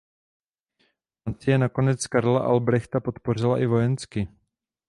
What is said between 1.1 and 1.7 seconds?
Francie